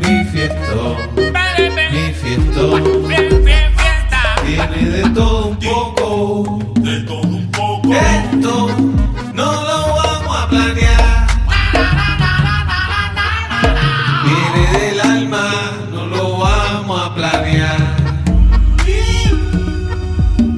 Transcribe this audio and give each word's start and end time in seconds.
mi 0.00 0.24
fiesta, 0.24 0.96
mi 1.90 2.12
fiesta 2.12 2.62
Tiene 4.44 4.90
de 4.90 5.10
todo 5.10 5.48
un 5.48 5.58
poco, 5.58 6.58
de 6.80 7.00
todo 7.00 7.22
un 7.22 7.50
poco. 7.50 7.94
Esto 7.94 8.68
no 9.34 9.52
lo 9.52 9.94
vamos 9.96 10.36
a 10.36 10.48
planear. 10.48 11.26
Viene 14.24 14.78
del 14.78 15.00
alma, 15.00 15.50
no 15.92 16.06
lo 16.06 16.38
vamos 16.38 17.02
a 17.02 17.14
planear. 17.14 17.96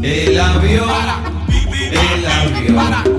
El 0.02 0.41
avión, 0.41 0.88
el 1.93 2.27
avión. 2.27 3.13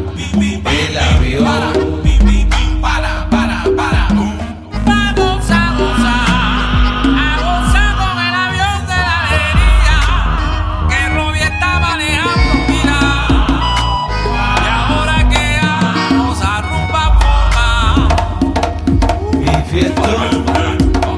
fiesta, 19.75 20.07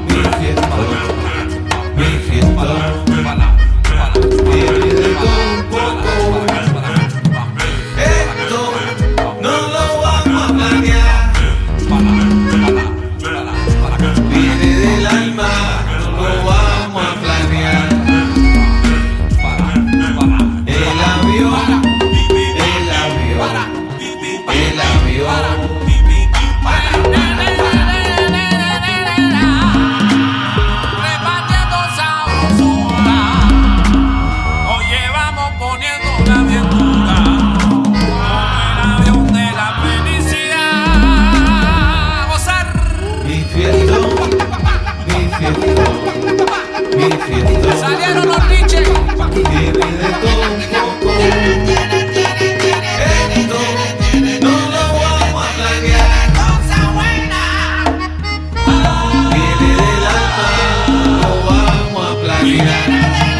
mi 0.08 0.22
fiesta, 0.40 0.76
mi 1.96 2.18
fiesta. 2.28 3.07
Thank 62.68 63.32
you. 63.32 63.37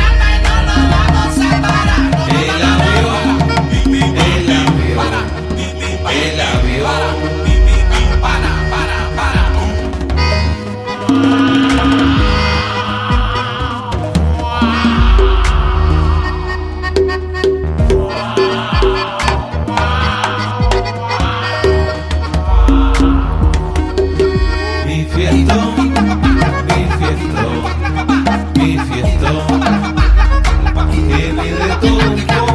todo, 29.47 30.91
tiene 30.91 31.53
de 31.53 31.69
todo 31.81 32.11
un 32.11 32.27
poco. 32.27 32.48